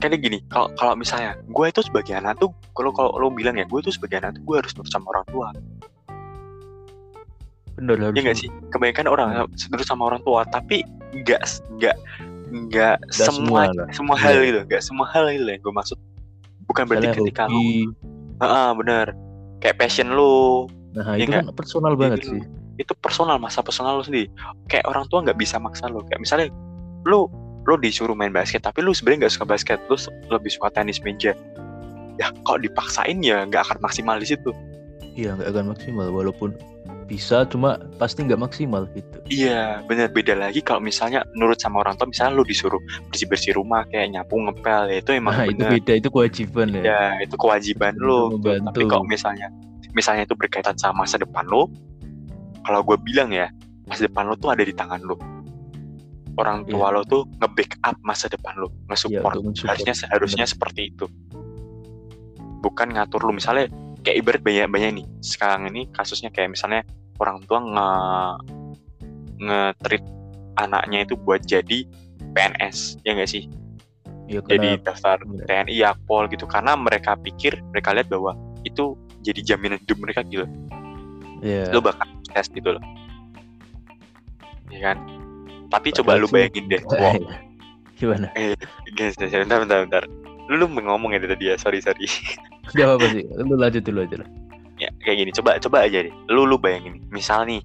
[0.00, 3.68] kayak gini kalau kalau misalnya gue itu sebagai anak tuh kalau kalau lo bilang ya
[3.68, 5.48] gue tuh sebagai anak tuh gue harus nurut sama orang tua
[7.76, 9.52] Bener ya nggak sih kebanyakan orang Hmm.
[9.72, 11.40] nurut sama orang tua tapi nggak
[11.76, 11.96] nggak
[12.50, 14.48] nggak semua semua semua hal Iya.
[14.48, 15.98] gitu nggak semua hal gitu yang gue maksud
[16.64, 17.68] bukan berarti Misalnya ketika hobi.
[18.40, 19.06] ah bener
[19.60, 22.34] kayak passion lo Nah Iya itu kan personal banget Gitu.
[22.36, 22.42] sih.
[22.76, 24.26] itu personal masa personal lo sendiri.
[24.66, 26.48] Kayak orang tua nggak bisa maksa lo kayak misalnya
[27.04, 27.28] lo
[27.62, 29.78] lo disuruh main basket tapi lo sebenarnya nggak suka basket.
[29.94, 31.36] Se- lebih suka tenis meja.
[32.16, 34.50] Ya kalau dipaksain ya nggak akan maksimal di situ.
[35.12, 36.56] Iya nggak akan maksimal walaupun
[37.10, 39.18] bisa cuma pasti nggak maksimal gitu.
[39.26, 42.78] Iya, bener beda lagi kalau misalnya nurut sama orang tua, misalnya lu disuruh
[43.10, 45.70] bersih bersih rumah kayak nyapu ngepel, ya itu emang Nah itu bener.
[45.74, 46.82] beda itu kewajiban ya.
[46.86, 48.38] Ya itu kewajiban lu.
[48.38, 49.50] Tapi kalau misalnya,
[49.90, 51.66] misalnya itu berkaitan sama masa depan lu,
[52.62, 53.50] kalau gue bilang ya,
[53.90, 55.18] masa depan lu tuh ada di tangan lu.
[56.38, 56.94] Orang tua Iya.
[56.94, 59.34] lu tuh nge-backup masa depan lu, Iya, nge-support.
[59.34, 59.70] untuk mensupport.
[59.74, 61.10] Harusnya seharusnya seperti itu.
[62.62, 63.66] Bukan ngatur lu misalnya
[64.04, 65.06] kayak ibarat banyak banyak nih.
[65.20, 66.82] Sekarang ini kasusnya kayak misalnya
[67.20, 67.90] orang tua nge
[69.40, 70.04] nge-treat
[70.60, 71.88] anaknya itu buat jadi
[72.36, 73.44] PNS ya nggak sih?
[74.30, 75.44] Iya, jadi daftar Bener.
[75.48, 76.46] TNI Akpol gitu.
[76.46, 78.94] Karena mereka pikir mereka lihat bahwa itu
[79.26, 80.46] jadi jaminan hidup mereka gitu.
[81.40, 81.72] Iya.
[81.72, 82.84] lo bakal sukses gitu loh.
[84.68, 84.96] Ya kan?
[85.72, 87.16] Tapi coba lu bayangin deh wow,
[87.96, 88.28] Gimana?
[88.36, 88.52] eh
[88.92, 90.04] guys bentar bentar bentar
[90.50, 92.04] lu, lu ngomong ya dari tadi ya sorry sorry
[92.76, 93.24] Gak apa-apa sih.
[93.38, 94.28] Lu lanjut dulu aja lah.
[94.76, 97.60] ya kayak gini coba coba aja deh lu lu bayangin misal nih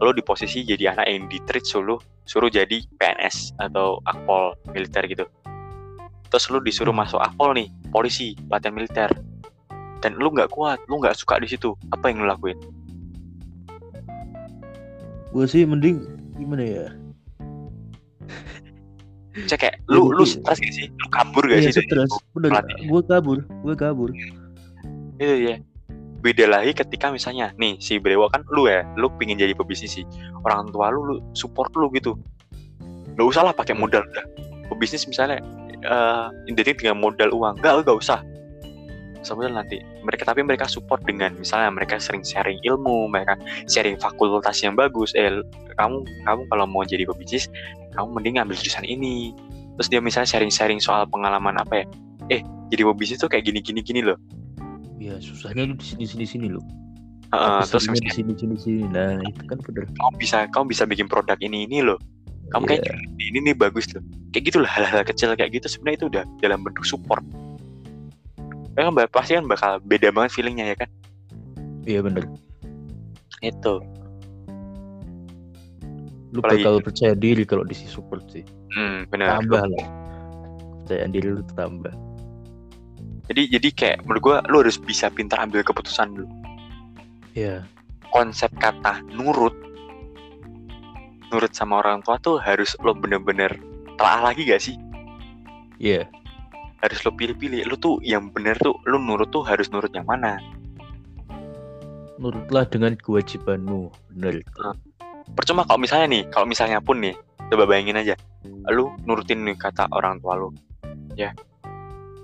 [0.00, 5.04] lu di posisi jadi anak yang di treat suruh suruh jadi PNS atau akpol militer
[5.04, 5.28] gitu
[6.28, 7.04] terus lu disuruh Hmm.
[7.04, 9.10] masuk akpol nih polisi pelatihan militer
[10.00, 12.56] dan lu nggak kuat lu nggak suka di situ apa yang lu lakuin
[15.28, 16.00] Gue sih mending
[16.40, 16.86] gimana ya?
[19.46, 20.86] Cek kayak Ya, lu lu mungkin- stres gak sih?
[20.90, 22.10] Lu kabur gak Iya sih stres.
[22.34, 22.50] Bener.
[22.84, 23.38] Gue kabur.
[23.62, 24.10] Gue kabur.
[25.18, 25.54] itu ya
[26.18, 30.04] beda lagi ketika misalnya nih si Brewo kan lu ya lu pingin jadi pebisnis sih.
[30.42, 32.14] Orang tua lu lu support lu gitu.
[33.14, 34.24] Nggak usah lah pakai modal udah.
[34.70, 35.42] Pebisnis misalnya
[35.86, 37.58] uh, identik dengan modal uang.
[37.58, 38.22] Nggak nggak usah
[39.22, 43.34] sebenarnya nanti mereka tapi mereka support dengan misalnya mereka sering sharing ilmu mereka
[43.66, 45.42] sharing fakultas yang bagus eh
[45.78, 47.46] kamu kamu kalau mau jadi pebisnis
[47.94, 49.34] kamu mending ambil jurusan ini.
[49.78, 51.86] Terus dia misalnya sharing-sharing soal pengalaman apa ya
[52.34, 52.40] eh
[52.74, 54.18] jadi pebisnis tuh kayak gini gini gini loh.
[54.98, 56.62] Ya susahnya lu di sini sini sini lu
[57.28, 59.84] Uh, terus di misalnya sini sini sini nah itu kan bener.
[60.00, 62.00] Kamu bisa kamu bisa bikin produk ini ini loh.
[62.56, 62.80] Kamu Iya.
[62.80, 64.00] kayak ini nih bagus loh.
[64.32, 67.20] Kayak gitu lah hal-hal kecil kayak gitu sebenarnya itu udah dalam bentuk support
[68.78, 70.90] kan pasti kan bakal beda banget feelingnya ya kan?
[71.82, 72.24] Iya bener.
[73.42, 73.82] Itu.
[76.30, 78.44] Lu Apalagi- bakal percaya diri kalau di sini support sih.
[78.76, 79.86] Hmm, benar tambah lah.
[80.84, 81.92] Percayaan diri lu tambah
[83.28, 86.28] jadi jadi kayak menurut gua lu harus bisa pintar ambil keputusan dulu.
[87.36, 87.60] Iya.
[88.08, 89.52] Konsep kata nurut
[91.28, 93.52] nurut sama orang tua tuh harus lo bener-bener
[94.00, 94.80] telah lagi gak sih?
[95.76, 96.08] Iya
[96.82, 97.66] harus lo pilih-pilih.
[97.66, 100.38] Lu tuh yang bener tuh lu nurut tuh harus nurut yang mana?
[102.18, 104.42] Nurutlah dengan kewajibanmu bener
[105.34, 107.14] percuma kalau misalnya nih kalau misalnya pun nih
[107.52, 108.14] coba bayangin aja.
[108.72, 110.48] Lu nurutin nih kata orang tua lu
[111.16, 111.32] ya.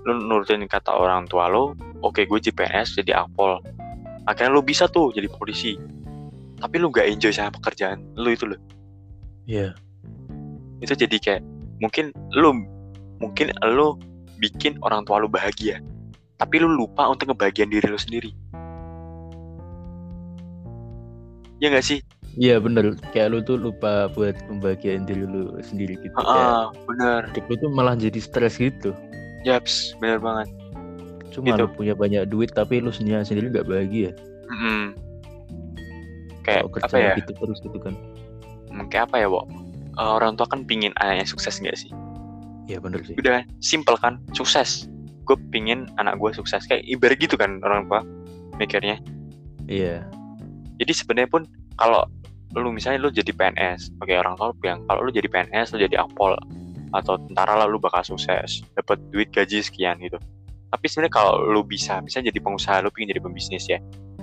[0.05, 1.73] Lu nurutin kata orang tua lu
[2.05, 3.61] oke gue PNS jadi akpol
[4.25, 5.77] akhirnya lu bisa tuh jadi polisi.
[6.55, 8.59] Tapi lu gak enjoy sama pekerjaan lu itu loh.
[9.45, 9.75] Iya.
[10.81, 11.41] Itu jadi kayak
[11.83, 12.63] mungkin lu
[13.19, 13.99] mungkin lu
[14.45, 15.81] bikin orang tua lu bahagia.
[16.37, 18.29] Tapi lu lupa untuk ngebahagiain diri lu sendiri.
[21.57, 21.99] Ya gak sih?
[22.35, 22.99] Iya bener.
[23.15, 27.31] Kayak lu tuh lupa buat membahagiain diri lu sendiri gitu kayak ah bener.
[27.31, 28.91] hidup lu tuh malah jadi stres gitu.
[29.47, 30.51] Yaps bener banget.
[31.31, 31.63] Cuma Gitu.
[31.63, 34.11] lu punya banyak duit tapi lu sendiri sendiri nggak bahagia.
[34.45, 34.93] Mm-mm.
[36.45, 37.13] kayak kalau kerja apa ya?
[37.17, 37.93] gitu terus gitu kan.
[38.69, 39.49] Hmm, kayak apa ya Bo?
[39.95, 41.89] Eh, orang tua kan pingin anaknya sukses nggak sih
[42.65, 43.15] iya bener sih.
[43.17, 44.21] Udah simple kan?
[44.33, 44.89] Sukses.
[45.25, 46.65] Gue pingin anak gue sukses.
[46.69, 48.01] Kayak ibarat gitu kan orang tua
[48.61, 49.01] mikirnya.
[49.65, 50.05] Iya.
[50.77, 51.43] Jadi sebenarnya pun
[51.79, 52.05] kalau
[52.55, 55.99] lu misalnya lu jadi PNS oke orang tua bilang kalau lu jadi PNS lu jadi
[56.07, 56.39] akpol
[56.95, 60.15] atau tentara lah lu bakal sukses dapat duit gaji sekian gitu.
[60.71, 63.79] Tapi sebenarnya kalau lu bisa misalnya jadi pengusaha lu pengen jadi pembisnis ya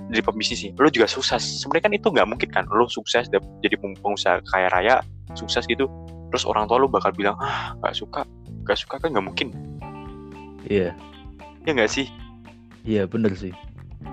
[0.09, 1.41] jadi pembisnis sih lu juga sukses.
[1.61, 3.29] Sebenarnya kan itu nggak mungkin kan lu sukses
[3.61, 4.95] jadi peng- pengusaha kaya raya
[5.37, 5.85] sukses gitu
[6.33, 8.25] terus orang tua lu bakal bilang ah nggak suka
[8.65, 9.53] nggak suka kan nggak mungkin.
[10.65, 10.97] Iya.
[11.61, 12.09] Ya nggak sih?
[12.81, 13.53] Iya bener sih.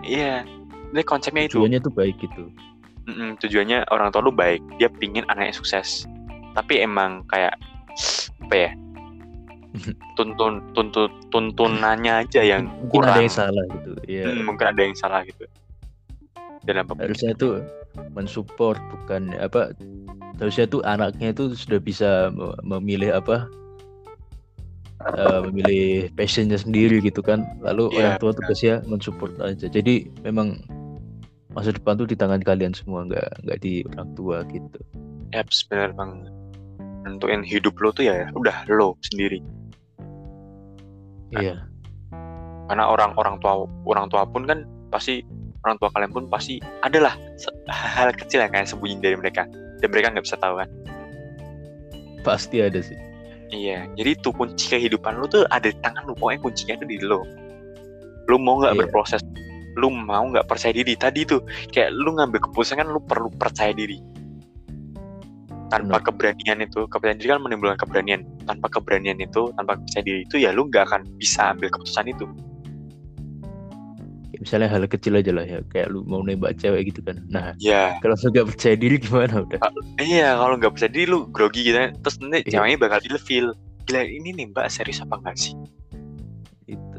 [0.04, 0.44] Iya.
[0.92, 1.56] Ini konsepnya itu.
[1.56, 2.52] Tujuannya tuh baik gitu.
[3.08, 6.04] Mm-mm, tujuannya orang tua lu baik dia pingin anaknya sukses.
[6.52, 7.56] Tapi emang kayak
[8.44, 8.70] apa ya?
[10.20, 13.16] Tuntun tuntut tuntunannya aja yang mungkin kurang.
[13.16, 14.26] ada yang salah gitu iya.
[14.28, 15.48] Hmm, mungkin ada yang salah gitu.
[16.68, 17.64] Dalam harusnya tuh
[18.12, 19.72] mensupport bukan apa
[20.40, 23.46] harusnya tuh anaknya itu sudah bisa me- memilih apa?
[25.00, 27.44] Eh, memilih passionnya sendiri gitu kan.
[27.64, 29.68] Lalu Iya, orang tua tugasnya mensupport aja.
[29.68, 30.60] Jadi memang
[31.52, 34.80] masa depan tuh di tangan kalian semua nggak nggak di orang tua gitu.
[35.32, 36.28] Apps bener banget.
[37.04, 39.40] Nentuin hidup lo tuh ya udah lo sendiri.
[41.32, 41.64] Iya.
[42.68, 45.24] Karena orang orang tua orang tua pun kan pasti
[45.64, 47.16] orang tua kalian pun pasti adalah
[47.72, 49.48] hal kecil yang kalian sembunyi dari mereka
[49.80, 50.68] dan mereka nggak bisa tahu kan
[52.20, 52.96] pasti ada sih
[53.50, 56.14] Iya, jadi tuh kunci kehidupan lu tuh ada di tangan lu.
[56.14, 57.26] Pokoknya kuncinya tuh di lo.
[58.30, 58.80] Lu mau nggak Iya.
[58.86, 59.22] berproses?
[59.74, 60.94] Lu mau nggak percaya diri?
[60.94, 61.42] Tadi tuh
[61.74, 63.98] kayak lu ngambil keputusan kan lu perlu percaya diri.
[65.66, 66.06] Tanpa Benar.
[66.06, 68.22] keberanian itu, kepercayaan diri kan menimbulkan keberanian.
[68.46, 72.26] Tanpa keberanian itu, tanpa percaya diri itu ya lu nggak akan bisa ambil keputusan itu.
[74.40, 77.20] Misalnya hal kecil aja lah ya kayak lu mau nembak cewek gitu kan.
[77.28, 79.60] Nah Ya, kalau lu nggak percaya diri gimana udah?
[80.00, 81.92] Iya kalau nggak percaya diri lu grogi gitu kan.
[82.00, 82.52] Terus nanti Iya.
[82.56, 83.46] ceweknya bakal ilfil.
[83.84, 85.52] Gila ini nih mbak serius apa enggak sih?
[86.64, 86.98] itu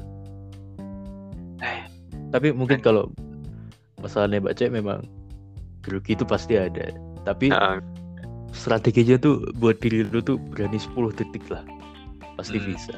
[1.61, 1.81] Eh,
[2.29, 3.09] tapi mungkin kalau
[3.97, 5.01] masalah nembak cewek memang
[5.81, 6.93] grogi itu pasti ada.
[7.25, 7.81] Tapi nah,
[8.53, 11.65] strateginya tuh buat diri lu tuh berani 10 detik lah.
[12.37, 12.69] Pasti Hmm.
[12.69, 12.97] bisa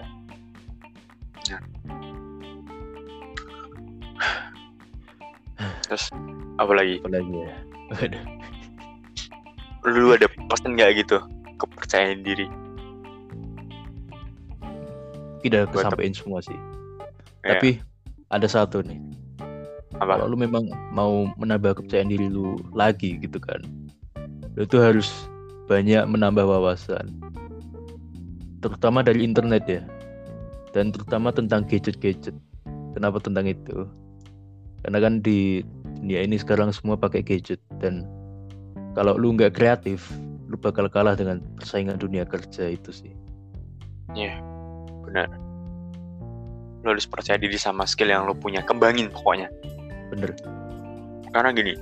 [5.83, 6.07] terus
[6.57, 6.97] apa lagi?
[7.03, 7.51] apalagi ya
[7.93, 8.23] Waduh.
[9.83, 11.19] Lu ada pesan nggak gitu?
[11.59, 12.47] Kepercayaan diri.
[15.43, 16.55] tidak kesampaian semua sih
[17.43, 17.59] Iya.
[17.59, 17.69] tapi
[18.31, 18.95] ada satu nih
[19.99, 20.15] Apa?
[20.15, 20.63] kalau lu memang
[20.95, 23.59] mau menambah kepercayaan diri lu lagi gitu kan
[24.55, 25.11] lu tuh harus
[25.67, 27.11] banyak menambah wawasan
[28.63, 29.83] terutama dari internet ya
[30.71, 32.33] dan terutama tentang gadget-gadget
[32.95, 33.83] kenapa tentang itu
[34.83, 35.63] karena kan di
[36.03, 38.03] dunia ini sekarang semua pakai gadget dan
[38.93, 40.11] kalau lu nggak kreatif
[40.51, 43.15] lu bakal kalah dengan persaingan dunia kerja itu sih.
[45.07, 45.31] Benar.
[46.83, 49.47] Lo harus percaya diri sama skill yang lo punya kembangin pokoknya.
[50.11, 50.35] Bener.
[51.31, 51.73] Karena gini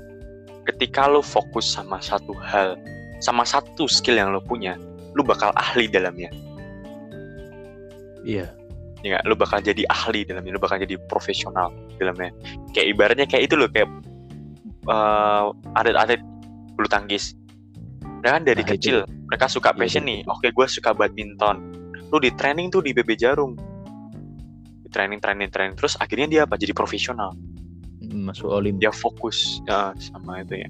[0.69, 2.77] ketika lo fokus sama satu hal
[3.17, 4.77] sama satu skill yang lo punya
[5.17, 6.29] lo bakal ahli dalamnya.
[8.21, 8.53] Iya.
[9.01, 9.25] Ya nggak?
[9.25, 12.33] lo bakal jadi ahli dalamnya lo bakal jadi profesional dalamnya
[12.73, 13.87] kayak ibaratnya kayak itu lo kayak
[14.89, 15.45] eh,
[15.77, 16.21] atlet-atlet
[16.73, 17.37] bulu tangkis.
[18.21, 18.73] Mereka kan dari Nah, itu.
[18.73, 18.97] kecil
[19.29, 20.19] mereka suka Iya, passion nih.
[20.27, 21.57] Oke gue suka badminton.
[22.09, 23.55] Lu di training tuh di BB Jarum.
[24.83, 25.75] Di training training training.
[25.77, 26.57] Terus akhirnya dia apa?
[26.57, 27.31] Jadi profesional.
[28.11, 30.69] Masuk olim dia fokus ya, sama itu ya.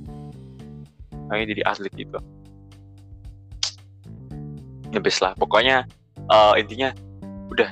[1.31, 2.19] Makanya jadi atlet gitu.
[5.01, 5.33] Best lah.
[5.39, 5.87] Pokoknya
[6.29, 6.93] eh, intinya
[7.49, 7.69] udah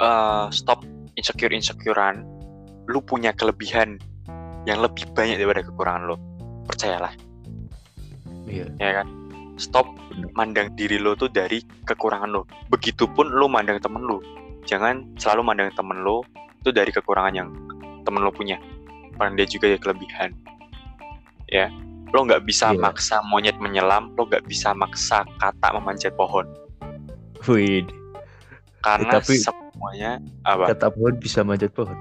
[0.00, 0.82] eh, stop
[1.14, 2.26] insecure insecurean
[2.86, 3.96] lu punya kelebihan
[4.64, 6.16] yang lebih banyak daripada kekurangan lo
[6.64, 7.12] percayalah.
[8.48, 8.68] Iya.
[8.80, 9.06] Ya kan?
[9.56, 9.86] Stop
[10.34, 12.42] mandang diri lo tuh dari kekurangan lo
[12.74, 14.18] begitupun lo mandang temen lo
[14.66, 16.26] jangan selalu mandang temen lo
[16.64, 17.48] itu dari kekurangan yang
[18.02, 18.58] temen lo punya.
[19.14, 20.30] Karena dia juga ada kelebihan.
[21.46, 21.70] Ya?
[22.10, 22.80] Lo nggak bisa Iya.
[22.82, 26.46] maksa monyet menyelam lo nggak bisa maksa kata memanjat pohon.
[27.44, 27.84] Wih,
[28.80, 30.72] karena tapi- semuanya apa?
[30.72, 31.92] kata pohon bisa manjat pohon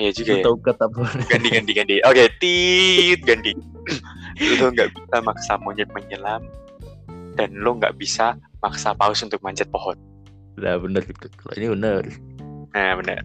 [0.00, 3.52] iya juga ya tahu kata pohon ganti ganti ganti oke tit ganti
[4.56, 6.42] lo nggak bisa maksa monyet menyelam
[7.36, 9.94] dan lo nggak bisa maksa paus untuk manjat pohon
[10.60, 12.04] lah bener gitu Kalau ini bener
[12.74, 13.22] Nah benar.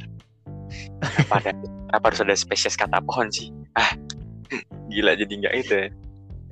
[1.02, 1.52] Kenapa ada?
[1.54, 3.54] Kenapa harus ada spesies kata pohon sih?
[3.78, 3.94] Ah,
[4.90, 5.74] gila jadi nggak itu.
[5.74, 5.88] Ya.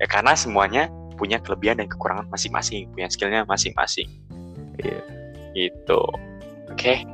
[0.03, 4.07] ya karena semuanya punya kelebihan dan kekurangan masing-masing, punya skillnya masing-masing.
[4.81, 5.01] iya
[5.53, 6.01] Gitu.
[6.69, 7.05] Oke.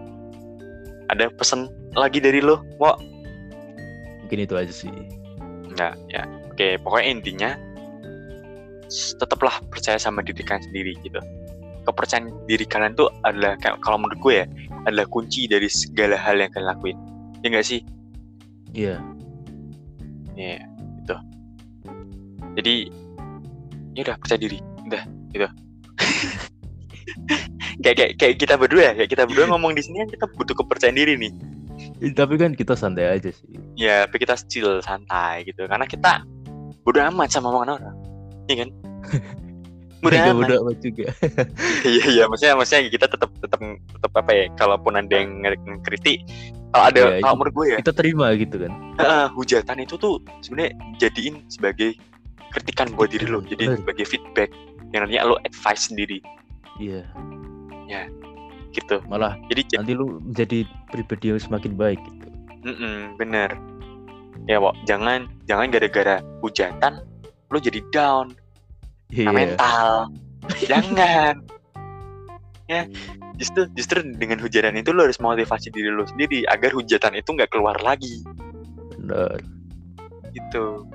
[1.10, 2.62] Ada pesan lagi dari lo?
[2.78, 2.96] Mau?
[4.30, 4.94] mungkin itu aja sih
[5.74, 6.28] Enggak, ya.
[6.54, 7.50] Oke, pokoknya intinya
[8.90, 11.22] tetaplah percaya sama diri kalian sendiri gitu.
[11.88, 14.46] Kepercayaan diri kalian tuh adalah kalau menurut gue ya
[14.86, 16.98] adalah kunci dari segala hal yang kalian lakuin.
[17.42, 17.82] Ya enggak sih?
[18.76, 19.00] iya
[20.36, 20.68] Iya,
[21.04, 21.16] gitu.
[22.60, 22.76] Jadi,
[23.96, 25.04] ya udah percaya diri, udah
[25.36, 25.48] gitu.
[27.84, 30.56] kayak, kayak kayak kita berdua ya, kayak kita berdua ngomong di sini kan kita butuh
[30.56, 31.32] kepercayaan diri nih.
[32.00, 33.60] Eh, tapi kan kita santai aja sih.
[33.76, 35.68] Ya, tapi kita chill, santai gitu.
[35.68, 36.24] Karena kita
[36.88, 37.96] bodo amat sama omongan orang,
[38.48, 38.70] iya kan?
[40.00, 40.40] Bodo Nggak amat.
[40.48, 41.06] bodo amat juga.
[41.92, 42.24] Iya, iya.
[42.32, 44.46] Maksudnya, maksudnya kita tetap tetap tetap apa ya?
[44.56, 46.24] Kalaupun ada yang ngekritik,
[46.72, 48.72] kalau ada, Iya, kalau menurut gue ya, kita terima gitu kan.
[48.96, 50.72] Eh, hujatan itu tuh sebenarnya
[51.04, 52.00] jadiin sebagai
[52.56, 54.48] kritikan buat diri lo, jadi sebagai feedback.
[54.96, 56.24] Yang nantinya lo advice sendiri.
[56.80, 57.04] Iya
[58.74, 59.02] gitu.
[59.10, 62.30] malah Jadi nanti lu menjadi pribadi yang semakin baik gitu
[62.64, 63.56] mm-mm, bener.
[64.48, 67.04] Ya, Wok, jangan jangan gara-gara hujatan
[67.50, 68.34] lo jadi down,
[69.10, 69.90] iya kena mental.
[70.70, 71.42] jangan.
[72.70, 72.86] Ya,
[73.42, 77.50] justru justru dengan hujatan itu lo harus motivasi diri lo sendiri agar hujatan itu nggak
[77.50, 78.22] keluar lagi
[78.94, 79.42] bener
[80.34, 80.86] gitu.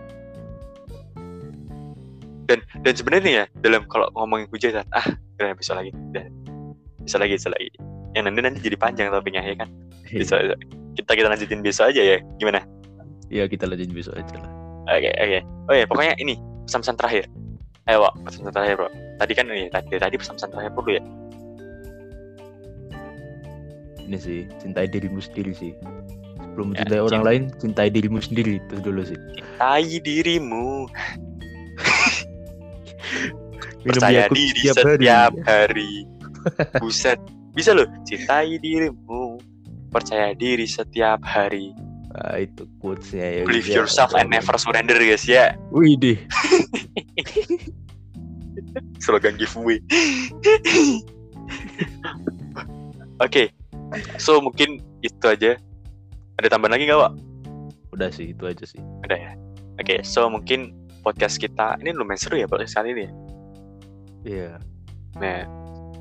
[2.44, 5.90] Dan dan sebenarnya ya dalam kalau ngomongin hujatan, ah, kira besok lagi.
[6.14, 6.30] Dan
[7.04, 7.68] besok lagi, besok lagi.
[8.12, 9.68] Yang nanti nanti jadi panjang topiknya ya kan.
[10.06, 10.58] Besok, besok.
[10.94, 12.18] Kita kita lanjutin besok aja ya.
[12.38, 12.60] Gimana?
[13.26, 14.50] Iya kita lanjutin besok aja lah
[14.86, 15.38] Oke, oke.
[15.66, 17.24] Oh ya, pokoknya ini pesan-pesan terakhir.
[17.84, 18.88] Ayo, Wak, pesan-pesan terakhir, Bro.
[19.16, 21.02] Tadi kan ini tadi tadi pesan-pesan terakhir dulu ya.
[24.04, 25.72] ini sih cintai dirimu sendiri sih
[26.36, 27.24] sebelum Ya, mencintai orang cinta.
[27.24, 30.84] lain cintai dirimu sendiri itu dulu sih Cintai dirimu,
[33.80, 35.92] Minum percaya Yakult diri setiap setiap, hari.
[36.83, 37.18] Buset,
[37.52, 37.87] bisa loh.
[38.02, 39.38] Cintai dirimu,
[39.88, 41.72] percaya diri setiap hari.
[42.14, 44.35] ah, itu quotesnya ya Believe Ya, yourself and oke.
[44.35, 45.59] never surrender, guys ya.
[45.68, 46.14] wih deh
[48.98, 49.78] Slogan giveaway.
[53.16, 53.50] Oke,
[54.16, 55.54] so mungkin itu aja.
[56.35, 57.14] Ada tambahan lagi nggak, Wak?
[57.90, 59.30] udah sih itu aja sih Ada ya.
[59.76, 63.02] Oke, so mungkin podcast kita ini lumayan seru ya podcast kali ini.
[63.02, 63.12] ya.
[64.24, 64.50] iya
[65.14, 65.46] Nah,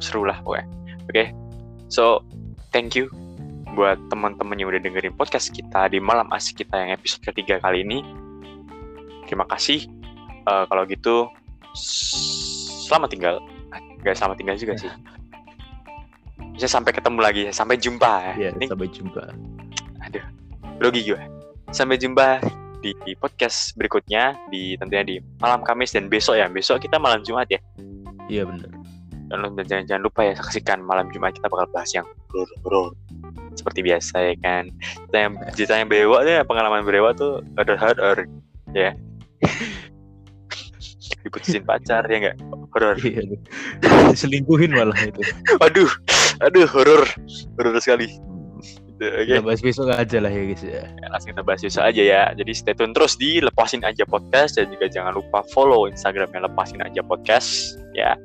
[0.03, 0.67] seru lah pokoknya.
[1.07, 1.31] Oke,
[1.87, 2.19] so
[2.75, 3.07] thank you
[3.73, 7.81] buat teman-teman yang udah dengerin podcast kita di malam asik kita yang episode ketiga kali
[7.81, 8.05] ini.
[9.25, 9.87] Terima kasih.
[10.43, 11.31] Eh, kalau gitu,
[12.85, 13.35] selamat tinggal.
[14.03, 14.91] Nggak selamat tinggal juga sih.
[16.53, 18.37] Bisa sampai ketemu lagi, sampai jumpa.
[18.37, 19.23] iya Ini sampai jumpa
[20.83, 21.21] grogi gue.
[21.71, 22.43] Sampai jumpa
[22.83, 26.51] di podcast berikutnya di tentunya di malam Kamis dan besok ya.
[26.51, 27.63] Besok kita malam Jumat ya.
[28.31, 28.82] iya bener
[29.31, 32.07] Dan jangan, jangan lupa ya saksikan malam Jumat kita bakal bahas yang
[32.63, 32.93] horor.
[33.53, 34.63] seperti biasa ya kan.
[34.81, 38.25] Cerita yang, cerita yang berewa tuh, pengalaman berewa tuh ada horror
[38.73, 38.97] ya.
[41.23, 42.36] Diputusin pacar ya enggak?
[42.75, 42.99] Horror.
[42.99, 43.39] Iya, tuh.
[44.17, 45.23] Selingkuhin malah itu.
[45.65, 45.88] Aduh,
[46.43, 47.07] aduh horror,
[47.55, 48.12] horror sekali.
[49.03, 49.25] Gitu, Oke.
[49.27, 50.83] Kita bahas besok aja lah ya guys ya.
[50.88, 52.21] Ya, langsung kita bahas besok aja ya.
[52.38, 56.79] Jadi stay tune terus di Lepasin Aja Podcast dan juga jangan lupa follow Instagramnya Lepasin
[56.79, 58.15] Aja Podcast ya.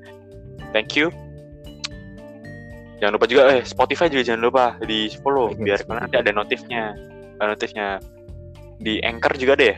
[0.72, 1.08] Thank you.
[2.98, 6.02] Jangan lupa juga eh Spotify juga jangan lupa di follow biar Spotify.
[6.02, 6.82] nanti ada notifnya.
[7.38, 7.86] Ada notifnya
[8.82, 9.76] di Anchor juga deh.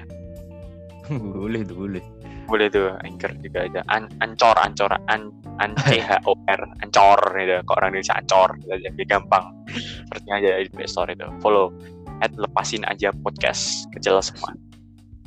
[1.11, 2.03] boleh tuh boleh.
[2.49, 3.81] Boleh tuh Anchor juga ada.
[3.93, 5.29] An ancor ancor an
[5.61, 7.55] an c h o r ancor gitu.
[7.69, 9.45] Kok orang Indonesia ancor gitu aja Biar gampang.
[10.09, 11.29] Sepertinya aja di Play Store itu.
[11.45, 11.77] Follow
[12.25, 14.57] at lepasin aja podcast kecil semua.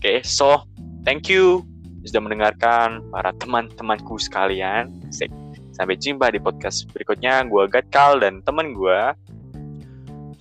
[0.01, 0.65] Oke, so
[1.05, 1.61] thank you
[2.03, 4.91] sudah mendengarkan para teman-temanku sekalian.
[5.07, 5.31] Asik.
[5.73, 7.41] Sampai jumpa di podcast berikutnya.
[7.49, 9.17] Gua Gatkal dan teman gua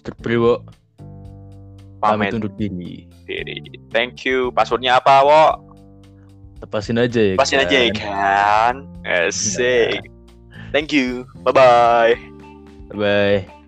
[0.05, 0.61] Terpriwo
[2.03, 3.07] pamit pamit undur diri.
[3.25, 3.63] diri.
[3.95, 4.51] Thank you.
[4.51, 5.45] Passwordnya apa, Wo?
[6.63, 7.35] Lepasin aja ya.
[7.35, 7.97] Pasin aja ya kan?
[7.99, 8.75] kan.
[9.07, 10.03] Asik.
[10.71, 11.27] Thank you.
[11.43, 12.15] Bye bye.
[12.95, 13.62] Bye.